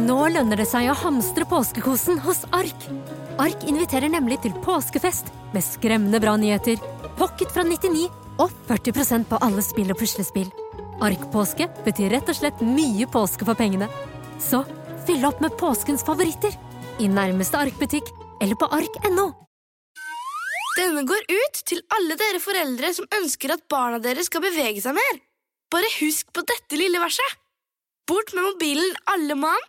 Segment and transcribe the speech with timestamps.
[0.00, 2.86] Nå lønner det seg å hamstre påskekosen hos Ark.
[3.42, 6.78] Ark inviterer nemlig til påskefest med skremmende bra nyheter,
[7.18, 8.06] pocket fra 99
[8.40, 10.48] og 40% på alle spill og puslespill.
[11.04, 13.88] Ark-påske betyr rett og slett mye påske for pengene.
[14.40, 14.62] Så
[15.08, 16.56] fyll opp med påskens favoritter
[17.00, 18.08] i nærmeste Ark-butikk
[18.40, 19.26] eller på ark.no.
[20.78, 24.96] Denne går ut til alle dere foreldre som ønsker at barna deres skal bevege seg
[24.96, 25.20] mer.
[25.70, 27.36] Bare husk på dette lille verset.
[28.08, 29.68] Bort med mobilen, alle mann,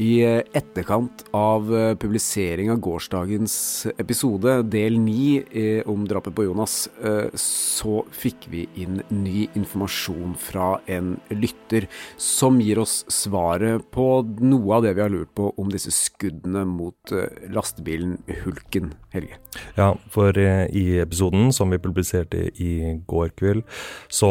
[0.00, 6.46] I eh, etterkant av eh, publisering av gårsdagens episode, del 9 eh, om drapet på
[6.46, 6.88] Jonas,
[7.38, 11.88] så fikk vi inn ny informasjon fra en lytter
[12.20, 14.06] som gir oss svaret på
[14.40, 17.12] noe av det vi har lurt på om disse skuddene mot
[17.52, 19.38] lastebilen Hulken, Helge.
[19.76, 23.64] Ja, for i episoden som vi publiserte i går kveld,
[24.08, 24.30] så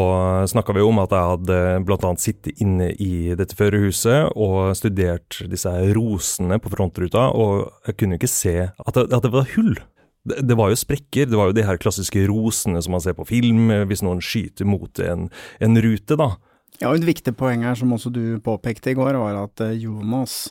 [0.50, 2.14] snakka vi om at jeg hadde bl.a.
[2.22, 8.16] sittet inne i dette førerhuset og studert disse her rosene på frontruta, og jeg kunne
[8.16, 9.74] jo ikke se at det, at det var hull.
[10.22, 13.16] Det, det var jo sprekker, det var jo de her klassiske rosene som man ser
[13.18, 15.28] på film hvis noen skyter mot en,
[15.62, 16.34] en rute, da.
[16.80, 19.76] Ja, og Et viktig poeng her, som også du påpekte i går, var at eh,
[19.84, 20.48] Jonas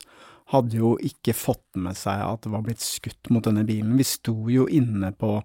[0.52, 3.96] hadde jo ikke fått med seg at det var blitt skutt mot denne bilen.
[3.96, 5.38] Vi sto jo inne på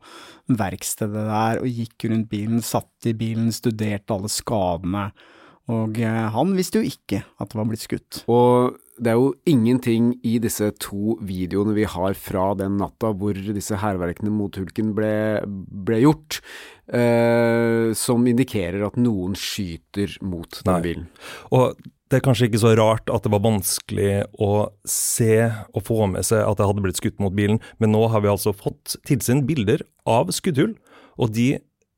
[0.51, 5.09] verkstedet der og gikk rundt bilen, satt i bilen, studerte alle skadene.
[5.71, 8.21] Og eh, han visste jo ikke at det var blitt skutt.
[8.31, 13.37] Og det er jo ingenting i disse to videoene vi har fra den natta hvor
[13.37, 15.11] disse hærverkene mot Hulken ble,
[15.45, 16.39] ble gjort,
[16.89, 20.81] eh, som indikerer at noen skyter mot den Nei.
[20.85, 21.05] bilen.
[21.53, 21.77] Og
[22.07, 24.51] det er kanskje ikke så rart at det var vanskelig å
[24.87, 28.23] se og få med seg at det hadde blitt skutt mot bilen, men nå har
[28.23, 30.77] vi altså fått tilsendt bilder av skuddhull,
[31.19, 31.57] og de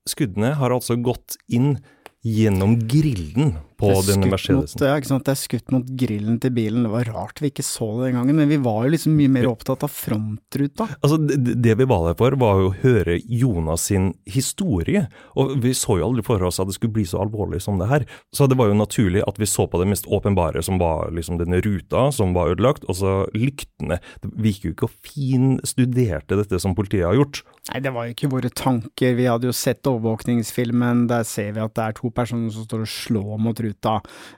[0.09, 1.77] skuddene har altså gått inn
[2.25, 4.83] gjennom grillen på denne Mercedesen.
[4.83, 5.25] Ja, ikke sant?
[5.27, 6.85] Det er skutt mot grillen til bilen.
[6.85, 9.31] Det var rart vi ikke så det den gangen, men vi var jo liksom mye
[9.39, 10.89] mer opptatt av frontruta.
[10.99, 15.05] Altså, det, det vi var der for, var jo å høre Jonas sin historie,
[15.39, 17.89] og vi så jo aldri for oss at det skulle bli så alvorlig som det
[17.91, 18.07] her.
[18.35, 21.39] Så det var jo naturlig at vi så på det mest åpenbare, som var liksom
[21.41, 23.99] denne ruta som var ødelagt, og så lyktene.
[24.23, 27.43] Vi gikk jo ikke og finstuderte dette som politiet har gjort.
[27.69, 29.15] Nei, det var jo ikke våre tanker.
[29.17, 32.85] Vi hadde jo sett overvåkningsfilmen, der ser vi at det er to personer som står
[32.85, 33.68] og slår mot ruta.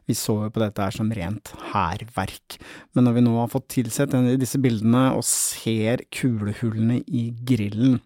[0.09, 2.57] Vi så jo på dette her som rent hærverk.
[2.95, 7.99] Men når vi nå har fått tilsett disse bildene og ser kulehullene i grillen,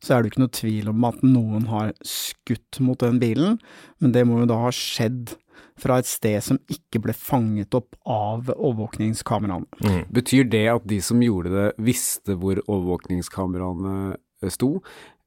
[0.00, 3.58] så er det jo ikke noe tvil om at noen har skutt mot den bilen,
[4.00, 5.34] men det må jo da ha skjedd
[5.80, 10.04] fra et sted som ikke ble fanget opp av overvåkningskameraene.
[10.12, 14.78] Betyr det at de som gjorde det, visste hvor overvåkningskameraene eh, sto,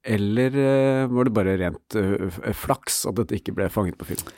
[0.03, 4.33] eller eh, var det bare rent eh, flaks at dette ikke ble fanget på film?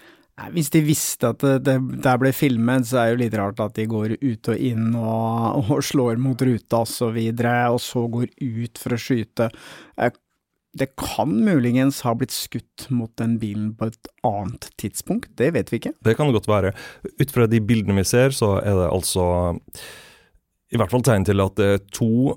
[0.52, 3.78] Hvis de visste at det, det ble filmet, så er det jo litt rart at
[3.78, 8.04] de går ut og inn og, og slår mot ruta og så videre, og så
[8.12, 9.48] går ut for å skyte.
[9.96, 10.12] Eh,
[10.76, 15.72] Det kan muligens ha blitt skutt mot den bilen på et annet tidspunkt, det vet
[15.72, 15.94] vi ikke.
[16.04, 16.74] Det kan det godt være.
[17.16, 19.24] Ut fra de bildene vi ser, så er det altså
[20.74, 22.36] i hvert fall tegn til at det er to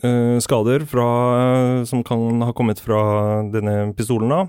[0.00, 4.32] uh, skader fra, som kan ha kommet fra denne pistolen.
[4.32, 4.46] da.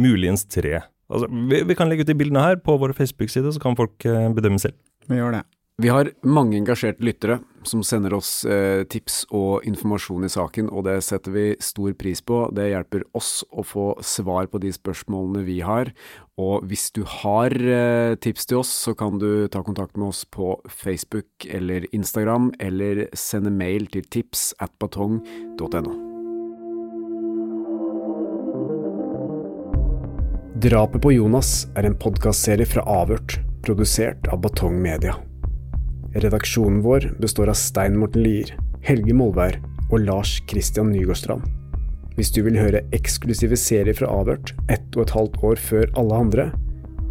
[0.00, 0.80] Muligens tre.
[1.12, 4.08] Altså, vi, vi kan legge ut de bildene her på vår Facebook-side, så kan folk
[4.08, 4.78] eh, bedømme selv.
[5.10, 5.44] Vi gjør det.
[5.80, 10.84] Vi har mange engasjerte lyttere som sender oss eh, tips og informasjon i saken, og
[10.86, 12.44] det setter vi stor pris på.
[12.54, 15.90] Det hjelper oss å få svar på de spørsmålene vi har.
[16.38, 20.22] Og hvis du har eh, tips til oss, så kan du ta kontakt med oss
[20.28, 26.11] på Facebook eller Instagram, eller sende mail til tips at batong.no.
[30.62, 33.32] Drapet på Jonas er en podkastserie fra Avhørt,
[33.66, 35.16] produsert av Batong Media.
[36.14, 38.52] Redaksjonen vår består av Stein Morten Lier,
[38.86, 41.42] Helge Molvær og Lars Christian Nygårdstrand.
[42.14, 46.24] Hvis du vil høre eksklusive serier fra Avhørt ett og et halvt år før alle
[46.28, 46.48] andre,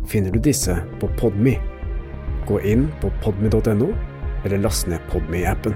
[0.07, 1.57] finner du disse på Podme.
[2.47, 3.92] Gå inn på podme.no
[4.45, 5.75] eller last ned Podme-appen.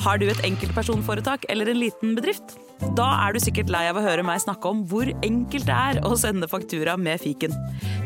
[0.00, 2.54] Har du et enkeltpersonforetak eller en liten bedrift?
[2.96, 6.00] Da er du sikkert lei av å høre meg snakke om hvor enkelt det er
[6.08, 7.52] å sende faktura med fiken.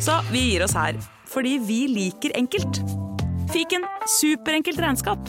[0.03, 0.99] Så vi gir oss her,
[1.31, 2.83] fordi vi liker enkelt.
[3.55, 3.87] Fiken
[4.17, 5.23] superenkelt regnskap.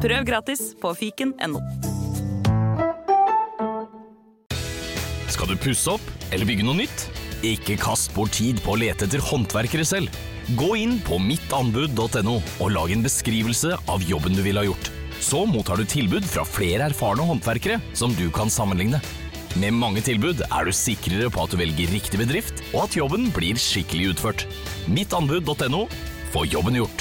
[0.00, 1.64] Prøv gratis på fiken.no.
[5.32, 7.08] Skal du pusse opp eller bygge noe nytt?
[7.48, 10.12] Ikke kast bort tid på å lete etter håndverkere selv.
[10.60, 14.99] Gå inn på mittanbud.no og lag en beskrivelse av jobben du ville ha gjort.
[15.20, 19.02] Så mottar du tilbud fra flere erfarne håndverkere som du kan sammenligne.
[19.60, 23.28] Med mange tilbud er du sikrere på at du velger riktig bedrift, og at jobben
[23.34, 24.46] blir skikkelig utført.
[24.88, 25.86] Mittanbud.no
[26.30, 26.99] få jobben gjort.